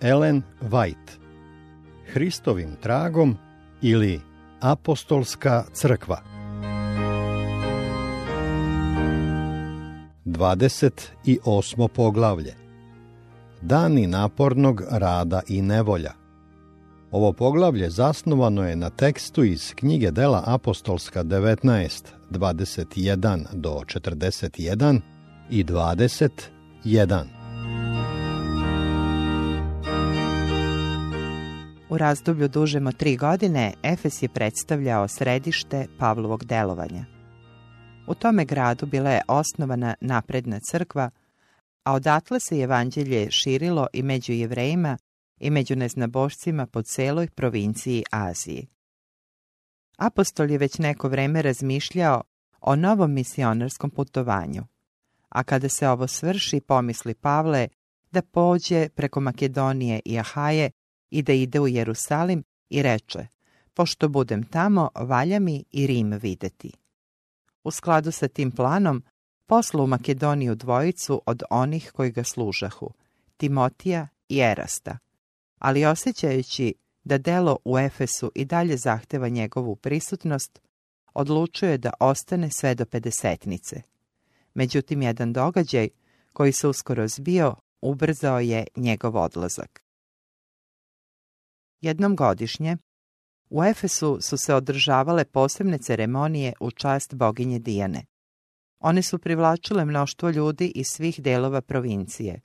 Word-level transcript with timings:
Ellen 0.00 0.42
White 0.62 1.12
Hristovim 2.12 2.76
tragom 2.82 3.36
ili 3.82 4.20
Apostolska 4.60 5.64
crkva 5.72 6.20
28. 10.24 11.88
poglavlje 11.88 12.54
Dani 13.62 14.06
napornog 14.06 14.82
rada 14.90 15.42
i 15.48 15.62
nevolja 15.62 16.12
Ovo 17.10 17.32
poglavlje 17.32 17.90
zasnovano 17.90 18.68
je 18.68 18.76
na 18.76 18.90
tekstu 18.90 19.44
iz 19.44 19.74
knjige 19.74 20.10
dela 20.10 20.42
Apostolska 20.46 21.24
19, 21.24 22.04
21 22.30 23.44
do 23.52 23.70
41 23.70 25.00
i 25.50 25.64
21. 25.64 27.35
Razdoblju 31.96 32.48
dužem 32.48 32.86
od 32.86 32.96
tri 32.96 33.16
godine 33.16 33.72
Efes 33.82 34.22
je 34.22 34.28
predstavljao 34.28 35.08
središte 35.08 35.86
Pavlovog 35.98 36.44
delovanja. 36.44 37.04
U 38.06 38.14
tome 38.14 38.44
gradu 38.44 38.86
bila 38.86 39.10
je 39.10 39.22
osnovana 39.28 39.94
napredna 40.00 40.60
crkva, 40.60 41.10
a 41.84 41.92
odatle 41.92 42.40
se 42.40 42.58
evanđelje 42.58 43.30
širilo 43.30 43.86
i 43.92 44.02
među 44.02 44.32
jevrejima 44.32 44.98
i 45.40 45.50
među 45.50 45.76
neznabošcima 45.76 46.66
po 46.66 46.82
celoj 46.82 47.28
provinciji 47.28 48.04
Aziji. 48.10 48.66
Apostol 49.98 50.50
je 50.50 50.58
već 50.58 50.78
neko 50.78 51.08
vreme 51.08 51.42
razmišljao 51.42 52.22
o 52.60 52.76
novom 52.76 53.12
misionarskom 53.12 53.90
putovanju, 53.90 54.62
a 55.28 55.42
kada 55.42 55.68
se 55.68 55.88
ovo 55.88 56.06
svrši 56.06 56.60
pomisli 56.60 57.14
Pavle 57.14 57.68
da 58.10 58.22
pođe 58.22 58.88
preko 58.88 59.20
Makedonije 59.20 60.00
i 60.04 60.18
Ahaje 60.18 60.70
i 61.10 61.22
da 61.22 61.32
ide 61.32 61.60
u 61.60 61.68
Jerusalim 61.68 62.44
i 62.70 62.82
reče, 62.82 63.26
pošto 63.74 64.08
budem 64.08 64.42
tamo, 64.42 64.90
valja 64.94 65.38
mi 65.40 65.64
i 65.70 65.86
Rim 65.86 66.12
videti. 66.12 66.72
U 67.64 67.70
skladu 67.70 68.12
sa 68.12 68.28
tim 68.28 68.50
planom, 68.50 69.02
poslu 69.46 69.84
u 69.84 69.86
Makedoniju 69.86 70.54
dvojicu 70.54 71.22
od 71.26 71.42
onih 71.50 71.90
koji 71.94 72.10
ga 72.10 72.24
služahu, 72.24 72.90
Timotija 73.36 74.08
i 74.28 74.38
Erasta, 74.38 74.98
ali 75.58 75.84
osjećajući 75.84 76.74
da 77.04 77.18
delo 77.18 77.58
u 77.64 77.78
Efesu 77.78 78.32
i 78.34 78.44
dalje 78.44 78.76
zahteva 78.76 79.28
njegovu 79.28 79.76
prisutnost, 79.76 80.60
odlučuje 81.14 81.78
da 81.78 81.92
ostane 82.00 82.50
sve 82.50 82.74
do 82.74 82.84
pedesetnice. 82.86 83.82
Međutim, 84.54 85.02
jedan 85.02 85.32
događaj 85.32 85.88
koji 86.32 86.52
se 86.52 86.68
uskoro 86.68 87.08
zbio 87.08 87.54
ubrzao 87.80 88.40
je 88.40 88.66
njegov 88.76 89.16
odlazak. 89.16 89.85
Jednom 91.86 92.16
godišnje, 92.16 92.76
u 93.50 93.64
Efesu 93.64 94.18
su 94.20 94.36
se 94.36 94.54
održavale 94.54 95.24
posebne 95.24 95.78
ceremonije 95.78 96.52
u 96.60 96.70
čast 96.70 97.14
boginje 97.14 97.58
Dijane. 97.58 98.04
One 98.78 99.02
su 99.02 99.18
privlačile 99.18 99.84
mnoštvo 99.84 100.30
ljudi 100.30 100.72
iz 100.74 100.86
svih 100.86 101.22
delova 101.22 101.60
provincije. 101.60 102.40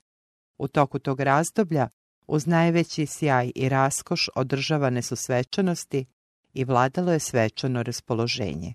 U 0.57 0.67
toku 0.67 0.99
tog 0.99 1.19
razdoblja, 1.19 1.89
uz 2.27 2.47
najveći 2.47 3.05
sjaj 3.05 3.51
i 3.55 3.69
raskoš 3.69 4.29
održavane 4.35 5.01
su 5.01 5.15
svečanosti 5.15 6.05
i 6.53 6.63
vladalo 6.63 7.11
je 7.11 7.19
svečano 7.19 7.83
raspoloženje. 7.83 8.73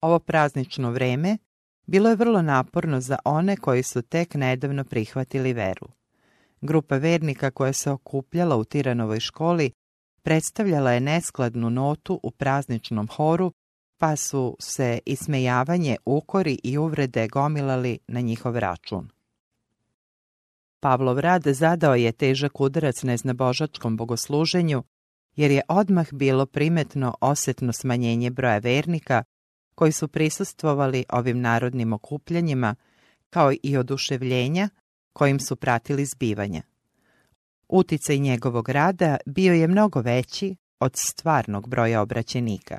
Ovo 0.00 0.18
praznično 0.18 0.90
vreme 0.90 1.38
bilo 1.86 2.08
je 2.08 2.16
vrlo 2.16 2.42
naporno 2.42 3.00
za 3.00 3.18
one 3.24 3.56
koji 3.56 3.82
su 3.82 4.02
tek 4.02 4.34
nedavno 4.34 4.84
prihvatili 4.84 5.52
veru. 5.52 5.99
Grupa 6.60 6.96
vernika 6.96 7.50
koja 7.50 7.72
se 7.72 7.90
okupljala 7.90 8.56
u 8.56 8.64
Tiranovoj 8.64 9.20
školi 9.20 9.72
predstavljala 10.22 10.92
je 10.92 11.00
neskladnu 11.00 11.70
notu 11.70 12.20
u 12.22 12.30
prazničnom 12.30 13.08
horu, 13.08 13.52
pa 13.98 14.16
su 14.16 14.56
se 14.60 14.98
ismejavanje, 15.06 15.96
ukori 16.04 16.58
i 16.64 16.78
uvrede 16.78 17.28
gomilali 17.28 17.98
na 18.08 18.20
njihov 18.20 18.58
račun. 18.58 19.08
Pavlov 20.80 21.18
rad 21.18 21.42
zadao 21.46 21.94
je 21.94 22.12
težak 22.12 22.60
udarac 22.60 23.02
neznabožačkom 23.02 23.96
bogosluženju, 23.96 24.82
jer 25.36 25.50
je 25.50 25.62
odmah 25.68 26.12
bilo 26.12 26.46
primetno 26.46 27.14
osetno 27.20 27.72
smanjenje 27.72 28.30
broja 28.30 28.58
vernika 28.58 29.24
koji 29.74 29.92
su 29.92 30.08
prisustvovali 30.08 31.04
ovim 31.08 31.40
narodnim 31.40 31.92
okupljanjima, 31.92 32.74
kao 33.30 33.52
i 33.62 33.76
oduševljenja 33.76 34.68
kojim 35.12 35.40
su 35.40 35.56
pratili 35.56 36.04
zbivanja. 36.04 36.62
Uticaj 37.68 38.18
njegovog 38.18 38.68
rada 38.68 39.16
bio 39.26 39.54
je 39.54 39.68
mnogo 39.68 40.00
veći 40.00 40.56
od 40.80 40.92
stvarnog 40.96 41.68
broja 41.68 42.02
obraćenika. 42.02 42.78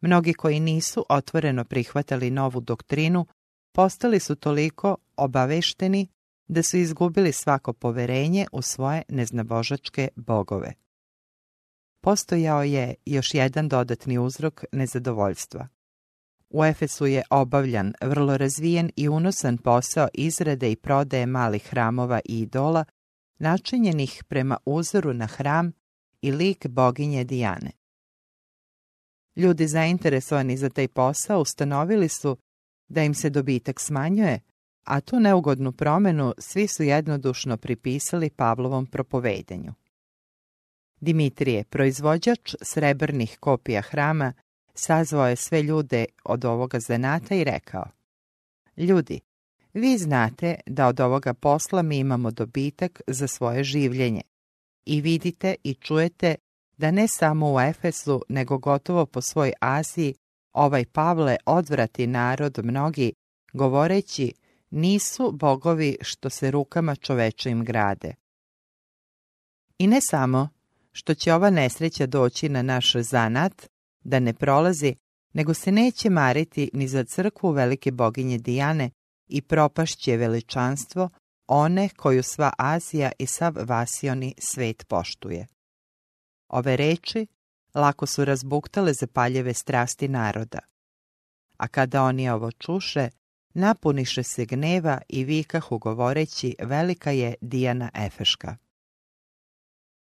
Mnogi 0.00 0.34
koji 0.34 0.60
nisu 0.60 1.06
otvoreno 1.08 1.64
prihvatali 1.64 2.30
novu 2.30 2.60
doktrinu 2.60 3.26
postali 3.72 4.20
su 4.20 4.36
toliko 4.36 4.96
obavešteni 5.16 6.08
da 6.48 6.62
su 6.62 6.76
izgubili 6.76 7.32
svako 7.32 7.72
poverenje 7.72 8.46
u 8.52 8.62
svoje 8.62 9.02
neznabožačke 9.08 10.08
bogove. 10.16 10.72
Postojao 12.00 12.62
je 12.62 12.94
još 13.06 13.34
jedan 13.34 13.68
dodatni 13.68 14.18
uzrok 14.18 14.64
nezadovoljstva. 14.72 15.68
U 16.54 16.64
Efesu 16.64 17.06
je 17.06 17.22
obavljan 17.30 17.92
vrlo 18.00 18.36
razvijen 18.36 18.90
i 18.96 19.08
unosan 19.08 19.58
posao 19.58 20.08
izrade 20.14 20.72
i 20.72 20.76
prodaje 20.76 21.26
malih 21.26 21.68
hramova 21.70 22.20
i 22.24 22.40
idola, 22.40 22.84
načinjenih 23.38 24.24
prema 24.28 24.56
uzoru 24.64 25.12
na 25.12 25.26
hram 25.26 25.72
i 26.20 26.32
lik 26.32 26.66
boginje 26.66 27.24
Dijane. 27.24 27.70
Ljudi 29.36 29.66
zainteresovani 29.66 30.56
za 30.56 30.70
taj 30.70 30.88
posao 30.88 31.40
ustanovili 31.40 32.08
su 32.08 32.36
da 32.88 33.02
im 33.02 33.14
se 33.14 33.30
dobitak 33.30 33.80
smanjuje, 33.80 34.40
a 34.84 35.00
tu 35.00 35.20
neugodnu 35.20 35.72
promenu 35.72 36.34
svi 36.38 36.66
su 36.66 36.82
jednodušno 36.82 37.56
pripisali 37.56 38.30
Pavlovom 38.30 38.86
propovedanju. 38.86 39.72
Dimitrije, 41.00 41.64
proizvođač 41.64 42.54
srebrnih 42.62 43.36
kopija 43.40 43.82
hrama, 43.82 44.32
sazvao 44.74 45.28
je 45.28 45.36
sve 45.36 45.62
ljude 45.62 46.04
od 46.24 46.44
ovoga 46.44 46.80
zanata 46.80 47.34
i 47.34 47.44
rekao 47.44 47.84
Ljudi, 48.76 49.20
vi 49.72 49.98
znate 49.98 50.56
da 50.66 50.86
od 50.86 51.00
ovoga 51.00 51.34
posla 51.34 51.82
mi 51.82 51.98
imamo 51.98 52.30
dobitak 52.30 53.00
za 53.06 53.26
svoje 53.26 53.64
življenje 53.64 54.22
i 54.86 55.00
vidite 55.00 55.54
i 55.64 55.74
čujete 55.74 56.34
da 56.76 56.90
ne 56.90 57.06
samo 57.08 57.54
u 57.54 57.60
Efesu, 57.60 58.22
nego 58.28 58.58
gotovo 58.58 59.06
po 59.06 59.22
svoj 59.22 59.52
Aziji, 59.60 60.14
ovaj 60.52 60.84
Pavle 60.84 61.36
odvrati 61.46 62.06
narod 62.06 62.58
mnogi, 62.64 63.12
govoreći 63.52 64.32
nisu 64.70 65.32
bogovi 65.32 65.96
što 66.00 66.30
se 66.30 66.50
rukama 66.50 66.96
čovečim 66.96 67.64
grade. 67.64 68.14
I 69.78 69.86
ne 69.86 70.00
samo 70.00 70.48
što 70.92 71.14
će 71.14 71.34
ova 71.34 71.50
nesreća 71.50 72.06
doći 72.06 72.48
na 72.48 72.62
naš 72.62 72.92
zanat, 72.96 73.68
da 74.04 74.20
ne 74.20 74.34
prolazi, 74.34 74.94
nego 75.32 75.54
se 75.54 75.72
neće 75.72 76.10
mariti 76.10 76.70
ni 76.72 76.88
za 76.88 77.04
crkvu 77.04 77.50
velike 77.50 77.92
boginje 77.92 78.38
Dijane 78.38 78.90
i 79.28 79.42
propašće 79.42 80.16
veličanstvo 80.16 81.10
one 81.46 81.88
koju 81.88 82.22
sva 82.22 82.52
Azija 82.58 83.12
i 83.18 83.26
sav 83.26 83.54
vasioni 83.68 84.34
svet 84.38 84.84
poštuje. 84.88 85.46
Ove 86.48 86.76
reči 86.76 87.26
lako 87.74 88.06
su 88.06 88.24
razbuktale 88.24 88.92
zapaljeve 88.92 89.54
strasti 89.54 90.08
naroda. 90.08 90.58
A 91.58 91.68
kada 91.68 92.02
oni 92.02 92.30
ovo 92.30 92.50
čuše, 92.52 93.08
napuniše 93.54 94.22
se 94.22 94.44
gneva 94.44 95.00
i 95.08 95.24
vikahu 95.24 95.78
govoreći 95.78 96.56
velika 96.58 97.10
je 97.10 97.34
Dijana 97.40 97.90
Efeška. 97.94 98.56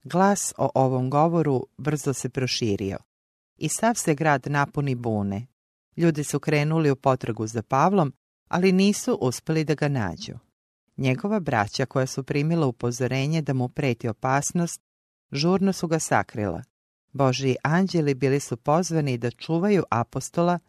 Glas 0.04 0.54
o 0.58 0.70
ovom 0.76 1.10
govoru 1.10 1.68
brzo 1.78 2.14
se 2.14 2.30
proširio 2.30 2.98
i 3.64 3.70
sav 3.70 3.96
se 3.96 4.16
grad 4.16 4.48
napuni 4.48 4.96
bune. 4.96 5.48
Ljudi 5.98 6.24
su 6.24 6.40
krenuli 6.40 6.92
u 6.92 6.96
potragu 6.96 7.48
za 7.48 7.62
Pavlom, 7.62 8.14
ali 8.48 8.72
nisu 8.72 9.18
uspjeli 9.22 9.64
da 9.64 9.76
ga 9.76 9.88
nađu. 9.88 10.34
Njegova 10.98 11.40
braća 11.40 11.86
koja 11.86 12.08
su 12.08 12.24
primila 12.24 12.68
upozorenje 12.68 13.42
da 13.42 13.54
mu 13.54 13.70
preti 13.70 14.08
opasnost, 14.08 14.82
žurno 15.32 15.74
su 15.74 15.88
ga 15.88 16.00
sakrila. 16.00 16.64
Božji 17.12 17.56
anđeli 17.64 18.14
bili 18.14 18.40
su 18.40 18.58
pozvani 18.58 19.18
da 19.18 19.32
čuvaju 19.32 19.84
apostola, 19.90 20.60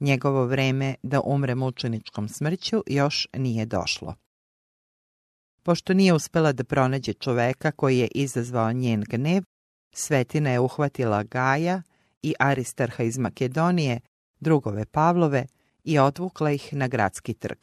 njegovo 0.00 0.44
vreme 0.44 0.94
da 1.02 1.20
umre 1.20 1.54
mučeničkom 1.54 2.28
smrću 2.28 2.82
još 2.86 3.28
nije 3.36 3.66
došlo. 3.66 4.14
Pošto 5.62 5.94
nije 5.94 6.12
uspjela 6.12 6.52
da 6.52 6.64
pronađe 6.64 7.12
čoveka 7.12 7.70
koji 7.70 7.98
je 7.98 8.08
izazvao 8.14 8.72
njen 8.72 9.04
gnev, 9.08 9.42
Svetina 9.94 10.50
je 10.50 10.60
uhvatila 10.60 11.22
Gaja 11.22 11.82
i 12.22 12.34
Aristarha 12.38 13.04
iz 13.04 13.18
Makedonije, 13.18 14.00
drugove 14.40 14.84
Pavlove, 14.86 15.46
i 15.84 15.98
odvukla 15.98 16.50
ih 16.50 16.74
na 16.74 16.88
gradski 16.88 17.34
trg. 17.34 17.58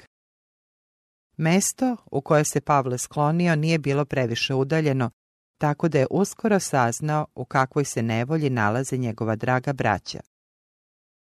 Mesto 1.38 1.98
u 2.12 2.22
koje 2.22 2.44
se 2.44 2.62
Pavle 2.62 2.98
sklonio 2.98 3.56
nije 3.56 3.80
bilo 3.80 4.06
previše 4.06 4.54
udaljeno, 4.54 5.12
tako 5.58 5.88
da 5.88 6.00
je 6.00 6.08
uskoro 6.12 6.60
saznao 6.60 7.28
u 7.36 7.46
kakvoj 7.46 7.86
se 7.86 8.02
nevolji 8.02 8.50
nalaze 8.50 8.98
njegova 8.98 9.36
draga 9.36 9.74
braća. 9.74 10.20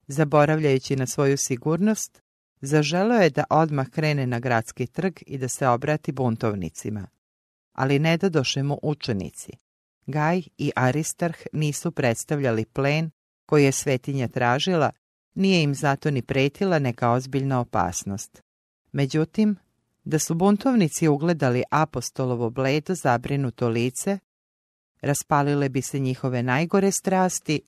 Zaboravljajući 0.06 0.96
na 0.96 1.06
svoju 1.06 1.36
sigurnost, 1.36 2.22
zaželio 2.60 3.20
je 3.20 3.30
da 3.30 3.44
odmah 3.50 3.88
krene 3.88 4.26
na 4.26 4.38
gradski 4.38 4.86
trg 4.86 5.12
i 5.26 5.38
da 5.38 5.48
se 5.48 5.68
obrati 5.68 6.12
buntovnicima. 6.12 7.06
Ali 7.72 7.98
ne 7.98 8.16
doše 8.16 8.62
mu 8.62 8.78
učenici. 8.82 9.52
Gaj 10.06 10.42
i 10.58 10.72
Aristarh 10.76 11.38
nisu 11.52 11.92
predstavljali 11.92 12.64
plen 12.64 13.10
koji 13.46 13.64
je 13.64 13.72
svetinja 13.72 14.28
tražila, 14.28 14.90
nije 15.34 15.62
im 15.62 15.74
zato 15.74 16.10
ni 16.10 16.22
pretila 16.22 16.78
neka 16.78 17.10
ozbiljna 17.10 17.60
opasnost. 17.60 18.42
Međutim, 18.92 19.56
da 20.04 20.18
su 20.18 20.34
buntovnici 20.34 21.08
ugledali 21.08 21.62
apostolovo 21.70 22.50
bledo 22.50 22.94
zabrinuto 22.94 23.68
lice, 23.68 24.18
raspalile 25.00 25.68
bi 25.68 25.82
se 25.82 25.98
njihove 25.98 26.42
najgore 26.42 26.90
strasti 26.90 27.60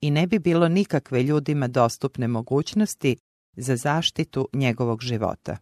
i 0.00 0.10
ne 0.10 0.26
bi 0.26 0.38
bilo 0.38 0.68
nikakve 0.68 1.22
ljudima 1.22 1.68
dostupne 1.68 2.28
mogućnosti 2.28 3.16
za 3.56 3.76
zaštitu 3.76 4.48
njegovog 4.52 5.02
života. 5.02 5.56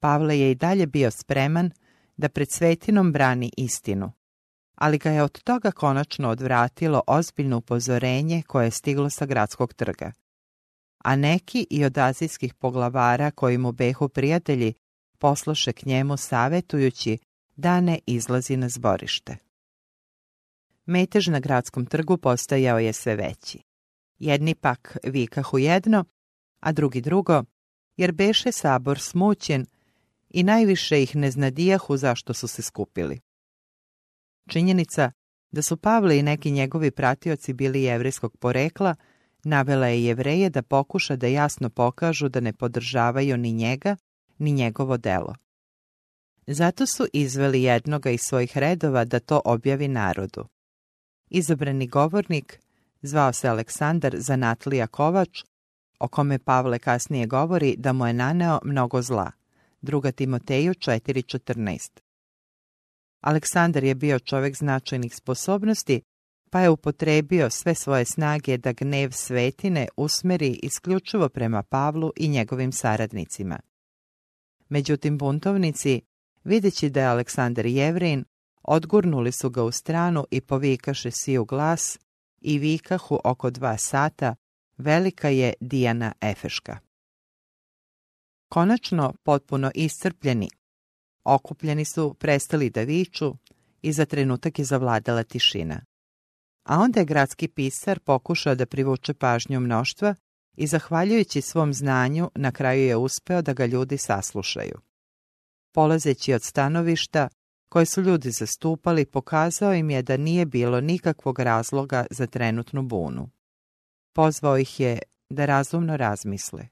Pavle 0.00 0.38
je 0.38 0.50
i 0.50 0.54
dalje 0.54 0.86
bio 0.86 1.10
spreman 1.10 1.70
da 2.16 2.28
pred 2.28 2.50
svetinom 2.50 3.12
brani 3.12 3.52
istinu, 3.56 4.12
ali 4.76 4.98
ga 4.98 5.10
je 5.10 5.22
od 5.22 5.42
toga 5.42 5.70
konačno 5.70 6.28
odvratilo 6.28 7.02
ozbiljno 7.06 7.56
upozorenje 7.56 8.42
koje 8.46 8.66
je 8.66 8.70
stiglo 8.70 9.10
sa 9.10 9.26
gradskog 9.26 9.74
trga. 9.74 10.12
A 11.04 11.16
neki 11.16 11.66
i 11.70 11.84
od 11.84 11.98
azijskih 11.98 12.54
poglavara 12.54 13.30
koji 13.30 13.58
mu 13.58 13.72
behu 13.72 14.08
prijatelji 14.08 14.74
posloše 15.18 15.72
k 15.72 15.86
njemu 15.86 16.16
savetujući 16.16 17.18
da 17.56 17.80
ne 17.80 17.98
izlazi 18.06 18.56
na 18.56 18.68
zborište. 18.68 19.36
Metež 20.86 21.26
na 21.26 21.40
gradskom 21.40 21.86
trgu 21.86 22.16
postajao 22.16 22.78
je 22.78 22.92
sve 22.92 23.16
veći. 23.16 23.58
Jedni 24.18 24.54
pak 24.54 24.96
vikahu 25.04 25.58
jedno, 25.58 26.04
a 26.60 26.72
drugi 26.72 27.00
drugo, 27.00 27.44
jer 27.96 28.12
beše 28.12 28.52
sabor 28.52 29.00
smućen 29.00 29.66
i 30.30 30.42
najviše 30.42 31.02
ih 31.02 31.16
ne 31.16 31.30
znadijahu 31.30 31.96
zašto 31.96 32.34
su 32.34 32.48
se 32.48 32.62
skupili. 32.62 33.20
Činjenica 34.48 35.10
da 35.50 35.62
su 35.62 35.76
Pavle 35.76 36.18
i 36.18 36.22
neki 36.22 36.50
njegovi 36.50 36.90
pratioci 36.90 37.52
bili 37.52 37.82
jevrijskog 37.82 38.36
porekla, 38.36 38.94
navela 39.44 39.86
je 39.86 40.04
jevreje 40.04 40.50
da 40.50 40.62
pokuša 40.62 41.16
da 41.16 41.26
jasno 41.26 41.70
pokažu 41.70 42.28
da 42.28 42.40
ne 42.40 42.52
podržavaju 42.52 43.36
ni 43.36 43.52
njega, 43.52 43.96
ni 44.38 44.52
njegovo 44.52 44.96
delo. 44.96 45.34
Zato 46.46 46.86
su 46.86 47.06
izveli 47.12 47.62
jednoga 47.62 48.10
iz 48.10 48.20
svojih 48.20 48.58
redova 48.58 49.04
da 49.04 49.20
to 49.20 49.40
objavi 49.44 49.88
narodu. 49.88 50.44
Izabrani 51.30 51.86
govornik, 51.86 52.60
zvao 53.02 53.32
se 53.32 53.48
Aleksandar 53.48 54.14
Zanatlija 54.18 54.86
Kovač, 54.86 55.44
o 55.98 56.08
kome 56.08 56.38
Pavle 56.38 56.78
kasnije 56.78 57.26
govori 57.26 57.74
da 57.78 57.92
mu 57.92 58.06
je 58.06 58.12
naneo 58.12 58.58
mnogo 58.64 59.02
zla. 59.02 59.30
Druga 59.80 60.12
Timoteju 60.12 60.74
4.14 60.74 62.05
Aleksandar 63.20 63.84
je 63.84 63.94
bio 63.94 64.18
čovjek 64.18 64.56
značajnih 64.56 65.14
sposobnosti, 65.14 66.02
pa 66.50 66.60
je 66.60 66.70
upotrebio 66.70 67.50
sve 67.50 67.74
svoje 67.74 68.04
snage 68.04 68.56
da 68.56 68.72
gnev 68.72 69.10
svetine 69.10 69.88
usmeri 69.96 70.60
isključivo 70.62 71.28
prema 71.28 71.62
Pavlu 71.62 72.12
i 72.16 72.28
njegovim 72.28 72.72
saradnicima. 72.72 73.60
Međutim, 74.68 75.18
buntovnici, 75.18 76.00
videći 76.44 76.90
da 76.90 77.00
je 77.00 77.06
Aleksandar 77.06 77.66
jevrin, 77.66 78.24
odgurnuli 78.62 79.32
su 79.32 79.50
ga 79.50 79.62
u 79.64 79.72
stranu 79.72 80.26
i 80.30 80.40
povikaše 80.40 81.10
si 81.10 81.38
u 81.38 81.44
glas 81.44 81.98
i 82.40 82.58
vikahu 82.58 83.18
oko 83.24 83.50
dva 83.50 83.76
sata, 83.78 84.34
velika 84.76 85.28
je 85.28 85.52
Dijana 85.60 86.12
Efeška. 86.20 86.78
Konačno, 88.48 89.14
potpuno 89.22 89.70
iscrpljeni, 89.74 90.48
okupljeni 91.26 91.84
su 91.84 92.14
prestali 92.14 92.70
da 92.70 92.82
viču 92.82 93.34
i 93.82 93.92
za 93.92 94.04
trenutak 94.04 94.58
je 94.58 94.64
zavladala 94.64 95.22
tišina. 95.22 95.80
A 96.64 96.78
onda 96.78 97.00
je 97.00 97.06
gradski 97.06 97.48
pisar 97.48 98.00
pokušao 98.00 98.54
da 98.54 98.66
privuče 98.66 99.14
pažnju 99.14 99.60
mnoštva 99.60 100.14
i 100.56 100.66
zahvaljujući 100.66 101.40
svom 101.40 101.74
znanju 101.74 102.30
na 102.34 102.52
kraju 102.52 102.86
je 102.86 102.96
uspeo 102.96 103.42
da 103.42 103.52
ga 103.52 103.66
ljudi 103.66 103.98
saslušaju. 103.98 104.80
Polazeći 105.72 106.34
od 106.34 106.42
stanovišta 106.42 107.28
koje 107.68 107.86
su 107.86 108.02
ljudi 108.02 108.30
zastupali, 108.30 109.06
pokazao 109.06 109.74
im 109.74 109.90
je 109.90 110.02
da 110.02 110.16
nije 110.16 110.46
bilo 110.46 110.80
nikakvog 110.80 111.38
razloga 111.38 112.06
za 112.10 112.26
trenutnu 112.26 112.82
bunu. 112.82 113.30
Pozvao 114.12 114.58
ih 114.58 114.80
je 114.80 114.98
da 115.30 115.46
razumno 115.46 115.96
razmisle. 115.96 116.68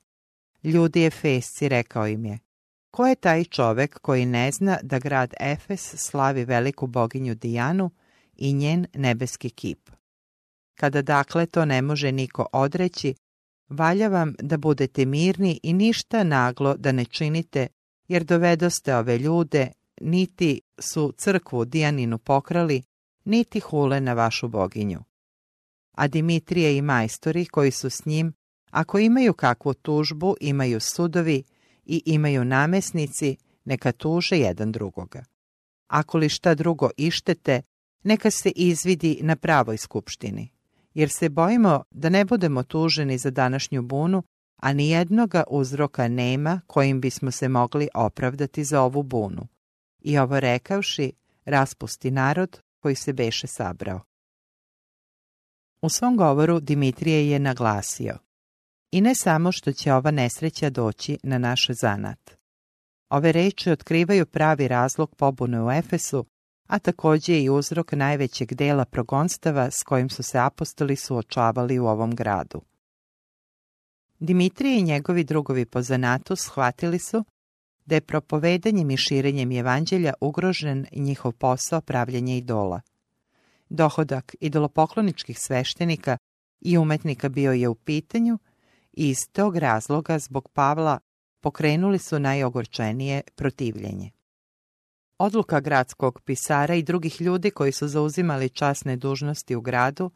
Ljudi 0.63 1.05
Efesci 1.05 1.69
rekao 1.69 2.07
im 2.07 2.25
je, 2.25 2.39
ko 2.95 3.07
je 3.07 3.15
taj 3.15 3.45
čovek 3.45 3.99
koji 4.03 4.27
ne 4.27 4.53
zna 4.53 4.79
da 4.83 4.99
grad 4.99 5.35
Efes 5.41 5.95
slavi 5.97 6.45
veliku 6.45 6.87
boginju 6.87 7.35
Dijanu 7.35 7.91
i 8.37 8.53
njen 8.53 8.87
nebeski 8.95 9.51
kip? 9.51 9.91
Kada 10.75 11.03
dakle 11.03 11.47
to 11.47 11.65
ne 11.65 11.83
može 11.83 12.13
niko 12.13 12.47
odreći, 12.53 13.15
valja 13.69 14.09
vam 14.09 14.35
da 14.39 14.57
budete 14.57 15.07
mirni 15.07 15.61
i 15.63 15.73
ništa 15.73 16.25
naglo 16.25 16.77
da 16.77 16.93
ne 16.93 17.05
činite, 17.05 17.67
jer 18.09 18.25
dovedoste 18.25 18.97
ove 18.97 19.19
ljude, 19.19 19.69
niti 20.01 20.61
su 20.79 21.13
crkvu 21.19 21.65
Dijaninu 21.65 22.19
pokrali, 22.19 22.83
niti 23.25 23.61
hule 23.61 24.01
na 24.01 24.13
vašu 24.13 24.49
boginju. 24.49 25.05
A 25.93 26.09
Dimitrije 26.09 26.77
i 26.77 26.83
majstori 26.83 27.47
koji 27.47 27.71
su 27.71 27.91
s 27.91 28.07
njim, 28.07 28.33
ako 28.71 28.99
imaju 28.99 29.33
kakvu 29.33 29.75
tužbu, 29.75 30.37
imaju 30.41 30.81
sudovi 30.81 31.45
i 31.87 32.03
imaju 32.07 32.45
namesnici, 32.45 33.37
neka 33.65 33.93
tuže 33.93 34.39
jedan 34.39 34.73
drugoga. 34.73 35.25
Ako 35.87 36.19
li 36.19 36.29
šta 36.29 36.55
drugo 36.55 36.91
ištete, 36.97 37.63
neka 38.03 38.31
se 38.31 38.51
izvidi 38.51 39.19
na 39.23 39.37
pravoj 39.37 39.77
skupštini, 39.77 40.53
jer 40.95 41.11
se 41.11 41.29
bojimo 41.29 41.85
da 41.91 42.09
ne 42.09 42.25
budemo 42.25 42.63
tuženi 42.63 43.19
za 43.19 43.31
današnju 43.31 43.83
bunu, 43.83 44.23
a 44.57 44.73
ni 44.73 44.89
jednoga 44.89 45.45
uzroka 45.51 46.09
nema 46.09 46.61
kojim 46.67 47.01
bismo 47.01 47.31
se 47.31 47.49
mogli 47.49 47.89
opravdati 47.95 48.65
za 48.65 48.83
ovu 48.83 49.03
bunu. 49.03 49.49
I 50.01 50.19
ovo 50.19 50.41
rekavši, 50.41 51.13
raspusti 51.45 52.11
narod 52.11 52.61
koji 52.81 52.95
se 52.95 53.13
beše 53.13 53.47
sabrao. 53.47 54.01
U 55.83 55.89
svom 55.89 56.17
govoru 56.17 56.61
Dimitrije 56.61 57.31
je 57.31 57.39
naglasio 57.39 58.19
i 58.95 59.01
ne 59.01 59.15
samo 59.15 59.53
što 59.53 59.73
će 59.73 59.93
ova 59.93 60.11
nesreća 60.11 60.71
doći 60.71 61.19
na 61.23 61.39
naš 61.39 61.67
zanat. 61.71 62.37
Ove 63.11 63.33
reči 63.33 63.71
otkrivaju 63.71 64.27
pravi 64.27 64.69
razlog 64.69 65.15
pobune 65.17 65.63
u 65.63 65.71
Efesu, 65.71 66.25
a 66.69 66.79
također 66.79 67.37
i 67.37 67.49
uzrok 67.49 67.93
najvećeg 67.93 68.55
dela 68.55 68.85
progonstava 68.85 69.71
s 69.71 69.83
kojim 69.83 70.11
su 70.11 70.23
se 70.23 70.39
apostoli 70.39 70.97
suočavali 70.97 71.79
u 71.79 71.87
ovom 71.87 72.15
gradu. 72.15 72.63
Dimitrije 74.19 74.79
i 74.79 74.83
njegovi 74.83 75.25
drugovi 75.25 75.67
po 75.67 75.83
zanatu 75.83 76.37
shvatili 76.37 76.99
su 76.99 77.25
da 77.87 77.95
je 77.95 78.01
propovedanjem 78.01 78.91
i 78.91 78.97
širenjem 78.97 79.53
evanđelja 79.53 80.15
ugrožen 80.21 80.87
njihov 80.93 81.33
posao 81.33 81.81
pravljenja 81.81 82.35
idola. 82.35 82.81
Dohodak 83.69 84.35
idolopokloničkih 84.41 85.39
sveštenika 85.39 86.17
i 86.61 86.79
umetnika 86.79 87.29
bio 87.29 87.53
je 87.53 87.69
u 87.69 87.75
pitanju 87.75 88.39
i 88.97 89.09
iz 89.09 89.29
tog 89.33 89.57
razloga 89.57 90.19
zbog 90.19 90.49
Pavla 90.49 90.99
pokrenuli 91.41 91.99
su 91.99 92.19
najogorčenije 92.19 93.23
protivljenje. 93.35 94.11
Odluka 95.19 95.61
gradskog 95.61 96.21
pisara 96.21 96.75
i 96.75 96.83
drugih 96.83 97.21
ljudi 97.21 97.51
koji 97.51 97.73
su 97.73 97.89
zauzimali 97.89 98.49
časne 98.49 98.97
dužnosti 98.97 99.55
u 99.55 99.61
gradu 99.61 100.11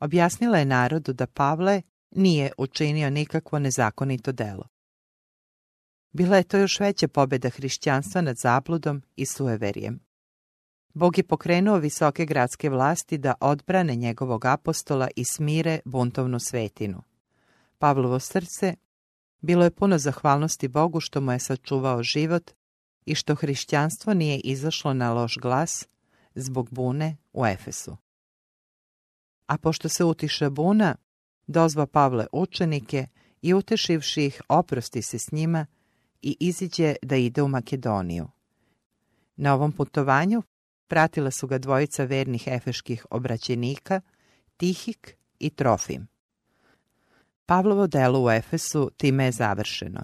objasnila 0.00 0.58
je 0.58 0.64
narodu 0.64 1.12
da 1.12 1.26
Pavle 1.26 1.82
nije 2.10 2.52
učinio 2.58 3.10
nikakvo 3.10 3.58
nezakonito 3.58 4.32
delo. 4.32 4.68
Bila 6.12 6.36
je 6.36 6.42
to 6.42 6.58
još 6.58 6.80
veća 6.80 7.08
pobjeda 7.08 7.50
hrišćanstva 7.50 8.20
nad 8.20 8.36
zabludom 8.36 9.02
i 9.16 9.26
sueverijem. 9.26 10.00
Bog 10.94 11.18
je 11.18 11.24
pokrenuo 11.24 11.78
visoke 11.78 12.26
gradske 12.26 12.70
vlasti 12.70 13.18
da 13.18 13.34
odbrane 13.40 13.96
njegovog 13.96 14.44
apostola 14.44 15.08
i 15.16 15.24
smire 15.24 15.80
buntovnu 15.84 16.38
svetinu. 16.40 17.02
Pavlovo 17.78 18.18
srce 18.20 18.74
bilo 19.40 19.64
je 19.64 19.70
puno 19.70 19.98
zahvalnosti 19.98 20.68
Bogu 20.68 21.00
što 21.00 21.20
mu 21.20 21.32
je 21.32 21.38
sačuvao 21.38 22.02
život 22.02 22.50
i 23.06 23.14
što 23.14 23.34
hrišćanstvo 23.34 24.14
nije 24.14 24.38
izašlo 24.38 24.94
na 24.94 25.12
loš 25.12 25.38
glas 25.42 25.88
zbog 26.34 26.68
bune 26.70 27.16
u 27.32 27.46
Efesu. 27.46 27.96
A 29.46 29.58
pošto 29.58 29.88
se 29.88 30.04
utiše 30.04 30.50
buna, 30.50 30.96
dozva 31.46 31.86
Pavle 31.86 32.26
učenike 32.32 33.06
i 33.42 33.54
utešivši 33.54 34.24
ih 34.24 34.42
oprosti 34.48 35.02
se 35.02 35.18
s 35.18 35.32
njima 35.32 35.66
i 36.22 36.36
iziđe 36.40 36.94
da 37.02 37.16
ide 37.16 37.42
u 37.42 37.48
Makedoniju. 37.48 38.28
Na 39.36 39.54
ovom 39.54 39.72
putovanju 39.72 40.42
pratila 40.88 41.30
su 41.30 41.46
ga 41.46 41.58
dvojica 41.58 42.04
vernih 42.04 42.46
efeških 42.46 43.06
obraćenika, 43.10 44.00
Tihik 44.56 45.16
i 45.38 45.50
Trofim. 45.50 46.13
Pavlovo 47.46 47.86
delo 47.86 48.24
u 48.24 48.30
Efesu 48.30 48.90
time 48.96 49.24
je 49.24 49.32
završeno. 49.32 50.00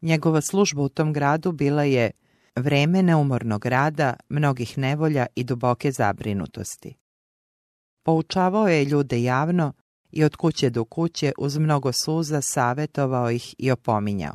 Njegova 0.00 0.40
služba 0.40 0.82
u 0.82 0.88
tom 0.88 1.12
gradu 1.12 1.52
bila 1.52 1.82
je 1.82 2.10
vreme 2.56 3.02
neumornog 3.02 3.66
rada, 3.66 4.14
mnogih 4.28 4.78
nevolja 4.78 5.26
i 5.34 5.44
duboke 5.44 5.92
zabrinutosti. 5.92 6.94
Poučavao 8.02 8.68
je 8.68 8.84
ljude 8.84 9.22
javno 9.22 9.72
i 10.10 10.24
od 10.24 10.36
kuće 10.36 10.70
do 10.70 10.84
kuće 10.84 11.32
uz 11.38 11.58
mnogo 11.58 11.92
suza 11.92 12.40
savjetovao 12.40 13.30
ih 13.30 13.54
i 13.58 13.70
opominjao. 13.70 14.34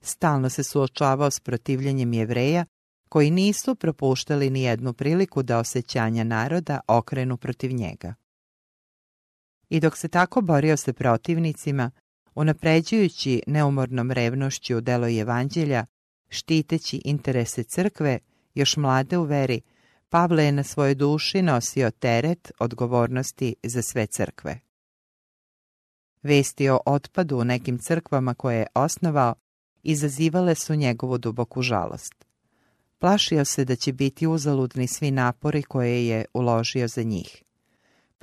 Stalno 0.00 0.50
se 0.50 0.62
suočavao 0.62 1.30
s 1.30 1.40
protivljenjem 1.40 2.12
jevreja 2.12 2.64
koji 3.08 3.30
nisu 3.30 3.74
propuštali 3.74 4.50
ni 4.50 4.62
jednu 4.62 4.92
priliku 4.92 5.42
da 5.42 5.58
osjećanja 5.58 6.24
naroda 6.24 6.80
okrenu 6.88 7.36
protiv 7.36 7.72
njega. 7.72 8.14
I 9.68 9.80
dok 9.80 9.96
se 9.96 10.08
tako 10.08 10.40
borio 10.40 10.76
se 10.76 10.92
protivnicima, 10.92 11.90
unapređujući 12.34 13.42
neumornom 13.46 14.10
revnošću 14.10 14.80
delo 14.80 15.08
evanđelja, 15.20 15.86
štiteći 16.28 17.02
interese 17.04 17.62
crkve, 17.64 18.18
još 18.54 18.76
mlade 18.76 19.18
u 19.18 19.22
veri, 19.22 19.60
Pavle 20.14 20.44
je 20.44 20.52
na 20.52 20.62
svojoj 20.62 20.94
duši 20.94 21.42
nosio 21.42 21.90
teret 21.90 22.52
odgovornosti 22.58 23.54
za 23.62 23.82
sve 23.82 24.06
crkve. 24.06 24.60
Vesti 26.22 26.68
o 26.68 26.80
otpadu 26.86 27.38
u 27.38 27.44
nekim 27.44 27.78
crkvama 27.78 28.34
koje 28.34 28.58
je 28.58 28.66
osnovao 28.74 29.34
izazivale 29.82 30.54
su 30.54 30.74
njegovu 30.74 31.18
duboku 31.18 31.62
žalost. 31.62 32.14
Plašio 32.98 33.44
se 33.44 33.64
da 33.64 33.76
će 33.76 33.92
biti 33.92 34.26
uzaludni 34.26 34.86
svi 34.86 35.10
napori 35.10 35.62
koje 35.62 36.06
je 36.06 36.24
uložio 36.34 36.88
za 36.88 37.02
njih. 37.02 37.43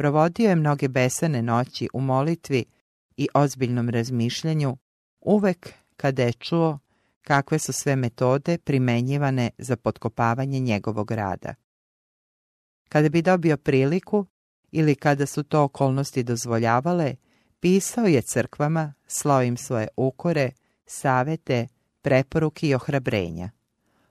Provodio 0.01 0.49
je 0.49 0.55
mnoge 0.55 0.87
besane 0.87 1.41
noći 1.41 1.87
u 1.93 2.01
molitvi 2.01 2.65
i 3.17 3.27
ozbiljnom 3.33 3.89
razmišljanju, 3.89 4.77
uvek 5.21 5.73
kada 5.97 6.23
je 6.23 6.33
čuo 6.33 6.79
kakve 7.21 7.59
su 7.59 7.73
sve 7.73 7.95
metode 7.95 8.57
primenjivane 8.57 9.49
za 9.57 9.75
potkopavanje 9.75 10.59
njegovog 10.59 11.11
rada. 11.11 11.55
Kada 12.89 13.09
bi 13.09 13.21
dobio 13.21 13.57
priliku 13.57 14.25
ili 14.71 14.95
kada 14.95 15.25
su 15.25 15.43
to 15.43 15.63
okolnosti 15.63 16.23
dozvoljavale, 16.23 17.15
pisao 17.59 18.05
je 18.05 18.21
crkvama, 18.21 18.93
slao 19.07 19.43
im 19.43 19.57
svoje 19.57 19.87
ukore, 19.97 20.51
savete, 20.85 21.67
preporuke 22.01 22.67
i 22.67 22.75
ohrabrenja. 22.75 23.49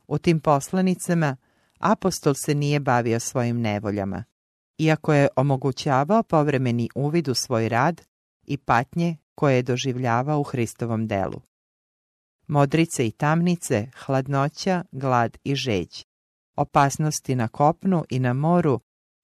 U 0.07 0.19
tim 0.19 0.41
poslanicama 0.41 1.37
apostol 1.79 2.35
se 2.35 2.55
nije 2.55 2.81
bavio 2.81 3.21
svojim 3.21 3.61
nevoljama, 3.61 4.25
iako 4.81 5.15
je 5.15 5.29
omogućavao 5.37 6.23
povremeni 6.23 6.89
uvid 6.95 7.29
u 7.29 7.35
svoj 7.35 7.69
rad 7.69 8.03
i 8.47 8.57
patnje 8.57 9.17
koje 9.35 9.57
je 9.57 9.63
doživljavao 9.63 10.41
u 10.41 10.43
Hristovom 10.43 11.07
delu. 11.07 11.41
Modrice 12.47 13.07
i 13.07 13.11
tamnice, 13.11 13.87
hladnoća, 14.05 14.85
glad 14.93 15.39
i 15.45 15.55
žeđ, 15.55 16.05
opasnosti 16.57 17.35
na 17.35 17.49
kopnu 17.49 18.05
i 18.11 18.19
na 18.19 18.33
moru, 18.33 18.81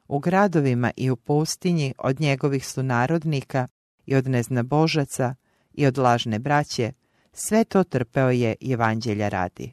u 0.09 0.19
gradovima 0.19 0.91
i 0.97 1.11
u 1.11 1.17
pustinji 1.17 1.95
od 1.99 2.21
njegovih 2.21 2.67
sunarodnika 2.67 3.69
i 4.07 4.15
od 4.15 4.27
neznabožaca 4.27 5.35
i 5.73 5.87
od 5.87 5.99
lažne 5.99 6.39
braće, 6.39 6.93
sve 7.33 7.65
to 7.65 7.85
trpeo 7.85 8.31
je 8.31 8.55
evanđelja 8.73 9.29
radi. 9.29 9.73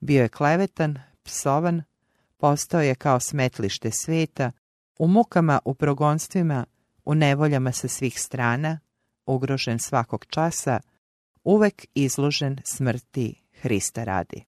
Bio 0.00 0.22
je 0.22 0.28
klevetan, 0.28 0.98
psovan, 1.22 1.82
postao 2.36 2.80
je 2.80 2.94
kao 2.94 3.20
smetlište 3.20 3.90
sveta, 3.90 4.52
u 4.98 5.08
mukama, 5.08 5.58
u 5.64 5.74
progonstvima, 5.74 6.64
u 7.04 7.14
nevoljama 7.14 7.72
sa 7.72 7.88
svih 7.88 8.20
strana, 8.20 8.78
ugrožen 9.26 9.78
svakog 9.78 10.26
časa, 10.26 10.80
uvek 11.44 11.86
izložen 11.94 12.60
smrti 12.64 13.34
Hrista 13.60 14.04
radi. 14.04 14.44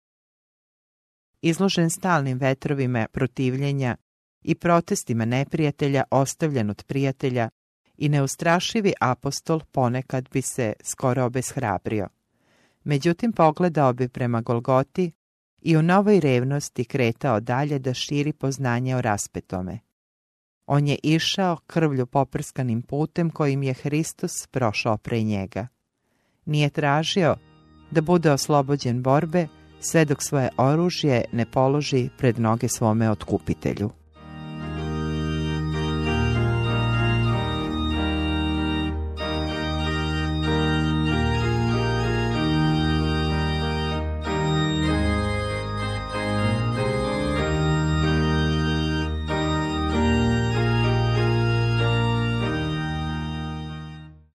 Izložen 1.41 1.91
stalnim 1.91 2.39
vetrovima 2.39 3.07
protivljenja 3.13 3.97
i 4.43 4.55
protestima 4.55 5.25
neprijatelja 5.25 6.05
ostavljen 6.11 6.71
od 6.71 6.85
prijatelja 6.87 7.49
i 7.97 8.09
neustrašivi 8.09 8.93
apostol 9.01 9.61
ponekad 9.73 10.29
bi 10.33 10.43
se 10.43 10.73
skoro 10.85 11.25
obeshrabrio. 11.25 12.09
Međutim, 12.85 13.33
pogledao 13.33 13.93
bi 13.93 14.09
prema 14.09 14.41
Golgoti 14.41 15.13
i 15.61 15.77
u 15.77 15.83
novoj 15.83 16.21
revnosti 16.21 16.85
kretao 16.85 17.41
dalje 17.41 17.79
da 17.79 17.95
širi 17.95 18.33
poznanje 18.33 18.97
o 18.97 19.01
raspetome. 19.01 19.79
On 20.67 20.87
je 20.87 20.99
išao 21.03 21.57
krvlju 21.67 22.07
poprskanim 22.07 22.83
putem 22.83 23.31
kojim 23.31 23.63
je 23.63 23.75
Hristos 23.75 24.47
prošao 24.51 24.97
pre 24.97 25.23
njega. 25.23 25.69
Nije 26.45 26.71
tražio 26.71 27.37
da 27.91 28.01
bude 28.01 28.31
oslobođen 28.31 29.03
borbe 29.03 29.47
sve 29.81 30.05
dok 30.05 30.23
svoje 30.23 30.49
oružje 30.57 31.25
ne 31.33 31.47
položi 31.51 32.09
pred 32.19 32.39
noge 32.39 32.69
svome 32.69 33.11
otkupitelju. 33.11 33.91